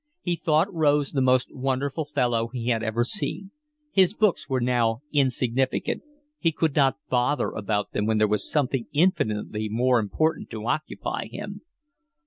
He 0.23 0.35
thought 0.35 0.73
Rose 0.73 1.11
the 1.11 1.21
most 1.21 1.49
wonderful 1.53 2.05
fellow 2.05 2.47
he 2.47 2.69
had 2.69 2.81
ever 2.81 3.03
seen. 3.03 3.51
His 3.91 4.15
books 4.15 4.47
now 4.49 4.91
were 4.93 4.99
insignificant; 5.13 6.01
he 6.39 6.51
could 6.51 6.75
not 6.75 6.97
bother 7.07 7.51
about 7.51 7.91
them 7.91 8.07
when 8.07 8.17
there 8.17 8.27
was 8.27 8.49
something 8.51 8.87
infinitely 8.93 9.69
more 9.69 9.99
important 9.99 10.49
to 10.49 10.65
occupy 10.65 11.27
him. 11.27 11.61